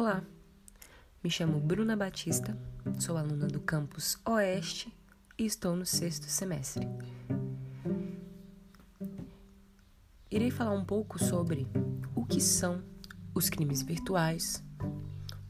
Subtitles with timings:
[0.00, 0.24] Olá,
[1.22, 2.56] me chamo Bruna Batista,
[2.98, 4.90] sou aluna do campus Oeste
[5.36, 6.88] e estou no sexto semestre.
[10.30, 11.66] Irei falar um pouco sobre
[12.14, 12.82] o que são
[13.34, 14.64] os crimes virtuais,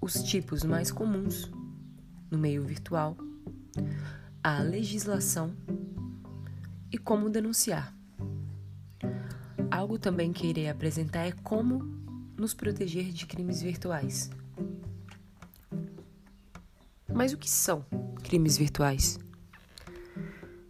[0.01, 1.49] os tipos mais comuns
[2.29, 3.17] no meio virtual,
[4.43, 5.55] a legislação
[6.91, 7.95] e como denunciar.
[9.71, 12.01] Algo também que irei apresentar é como
[12.37, 14.29] nos proteger de crimes virtuais.
[17.13, 17.85] Mas o que são
[18.23, 19.19] crimes virtuais?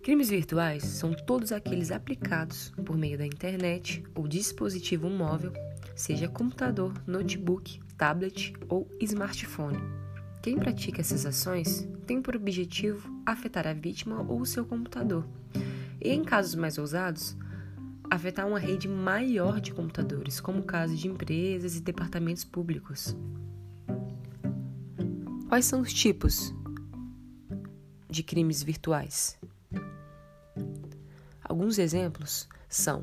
[0.03, 5.53] Crimes virtuais são todos aqueles aplicados por meio da internet ou dispositivo móvel,
[5.95, 9.79] seja computador, notebook, tablet ou smartphone.
[10.43, 15.29] Quem pratica essas ações tem por objetivo afetar a vítima ou o seu computador.
[16.01, 17.37] E em casos mais ousados,
[18.11, 23.15] afetar uma rede maior de computadores, como o caso de empresas e departamentos públicos.
[25.51, 26.55] Quais são os tipos
[28.09, 29.37] de crimes virtuais?
[31.43, 33.03] Alguns exemplos são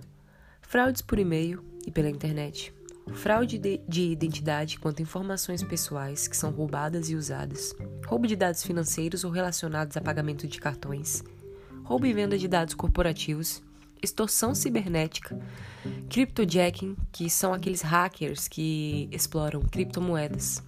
[0.61, 2.73] fraudes por e-mail e pela internet,
[3.15, 7.75] fraude de identidade quanto a informações pessoais que são roubadas e usadas,
[8.05, 11.25] roubo de dados financeiros ou relacionados a pagamento de cartões,
[11.83, 13.61] roubo e venda de dados corporativos
[14.01, 15.37] extorsão cibernética,
[16.09, 20.63] cryptojacking, que são aqueles hackers que exploram criptomoedas,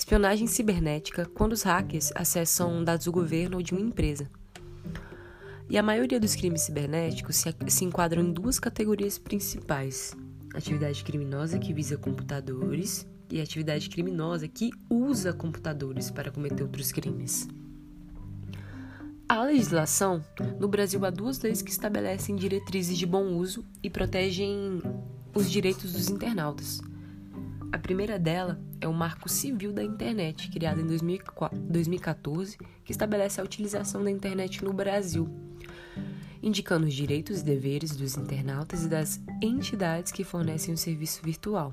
[0.00, 4.30] espionagem cibernética, quando os hackers acessam dados do governo ou de uma empresa.
[5.68, 10.16] E a maioria dos crimes cibernéticos se, se enquadram em duas categorias principais:
[10.54, 17.46] atividade criminosa que visa computadores e atividade criminosa que usa computadores para cometer outros crimes.
[19.28, 20.24] A legislação,
[20.58, 24.82] no Brasil há duas leis que estabelecem diretrizes de bom uso e protegem
[25.34, 26.80] os direitos dos internautas.
[27.72, 33.44] A primeira dela é o Marco Civil da Internet, criado em 2014, que estabelece a
[33.44, 35.28] utilização da internet no Brasil,
[36.42, 41.72] indicando os direitos e deveres dos internautas e das entidades que fornecem o serviço virtual.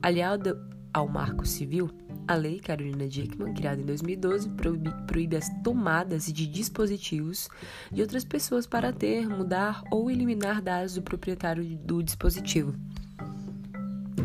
[0.00, 0.56] Aliado
[0.92, 1.90] ao Marco Civil,
[2.28, 7.48] a Lei Carolina Dickmann, criada em 2012, proíbe, proíbe as tomadas de dispositivos
[7.90, 12.74] de outras pessoas para ter, mudar ou eliminar dados do proprietário do dispositivo.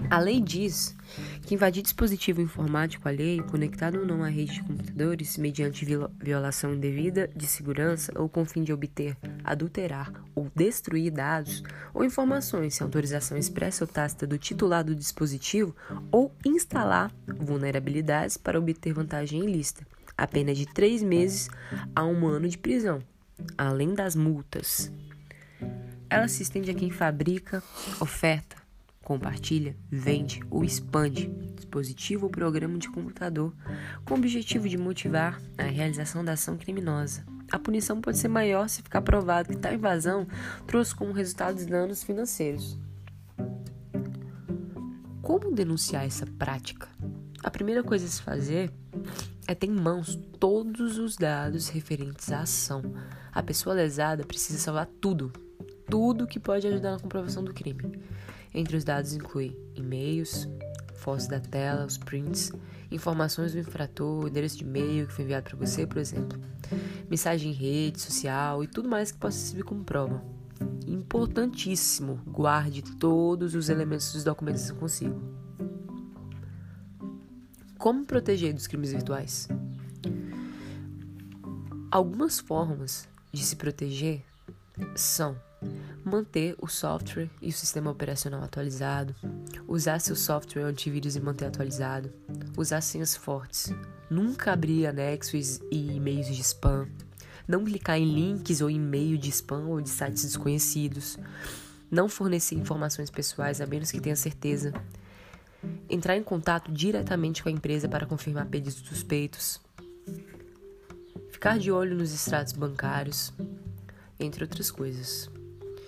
[0.10, 0.96] A lei diz
[1.44, 5.86] que invadir dispositivo informático alheio, conectado ou não à rede de computadores, mediante
[6.20, 11.62] violação indevida de segurança ou com fim de obter, adulterar ou destruir dados
[11.94, 15.76] ou informações sem autorização expressa ou tácita do titular do dispositivo
[16.12, 19.86] ou instalar vulnerabilidades para obter vantagem ilícita,
[20.18, 21.50] a pena de três meses
[21.96, 23.00] a um ano de prisão,
[23.56, 24.92] além das multas.
[26.10, 27.62] Ela se estende a quem fabrica,
[28.00, 28.59] oferta,
[29.10, 31.26] compartilha, vende ou expande
[31.56, 33.52] dispositivo ou programa de computador
[34.06, 37.26] com o objetivo de motivar a realização da ação criminosa.
[37.52, 40.28] A punição pode ser maior se ficar provado que tal invasão
[40.68, 42.78] trouxe como resultado danos financeiros.
[45.24, 46.88] Como denunciar essa prática?
[47.42, 48.72] A primeira coisa a se fazer
[49.48, 52.84] é ter em mãos todos os dados referentes à ação.
[53.32, 55.34] A pessoa lesada precisa salvar tudo,
[55.90, 58.00] tudo que pode ajudar na comprovação do crime.
[58.54, 60.48] Entre os dados inclui e-mails,
[60.96, 62.52] fotos da tela, os prints,
[62.92, 66.40] informações do infrator, o endereço de e-mail que foi enviado para você, por exemplo,
[67.10, 70.24] mensagem em rede social e tudo mais que possa servir como prova.
[70.88, 75.22] Importantíssimo, guarde todos os elementos dos documentos consigo.
[77.78, 79.48] Como proteger dos crimes virtuais?
[81.92, 84.24] Algumas formas de se proteger
[84.96, 85.38] são
[86.04, 89.16] manter o software e o sistema operacional atualizado,
[89.68, 92.12] usar seu software antivírus e manter atualizado,
[92.58, 93.74] usar senhas fortes,
[94.10, 96.88] nunca abrir anexos e e-mails de spam,
[97.48, 101.18] não clicar em links ou e-mail de spam ou de sites desconhecidos,
[101.90, 104.74] não fornecer informações pessoais a menos que tenha certeza,
[105.90, 109.60] entrar em contato diretamente com a empresa para confirmar pedidos suspeitos,
[111.32, 113.34] ficar de olho nos extratos bancários,
[114.20, 115.30] entre outras coisas.